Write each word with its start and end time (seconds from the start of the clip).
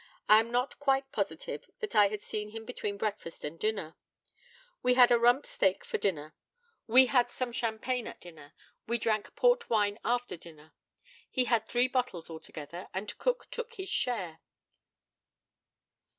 I 0.27 0.39
am 0.39 0.49
not 0.49 0.79
quite 0.79 1.11
positive 1.11 1.69
that 1.79 1.93
I 1.95 2.07
had 2.07 2.23
seen 2.23 2.49
him 2.49 2.65
between 2.65 2.97
breakfast 2.97 3.43
and 3.45 3.59
dinner. 3.59 3.95
We 4.81 4.95
had 4.95 5.11
a 5.11 5.19
rump 5.19 5.45
steak 5.45 5.85
for 5.85 5.99
dinner. 5.99 6.33
We 6.87 7.05
had 7.05 7.29
some 7.29 7.51
champagne 7.51 8.07
at 8.07 8.19
dinner. 8.19 8.55
We 8.87 8.97
drank 8.97 9.35
port 9.35 9.69
wine 9.69 9.99
after 10.03 10.37
dinner. 10.37 10.73
He 11.29 11.43
had 11.45 11.65
three 11.65 11.87
bottles 11.87 12.31
altogether, 12.31 12.87
and 12.95 13.15
Cook 13.19 13.51
took 13.51 13.75
his 13.75 13.89
share. 13.89 14.39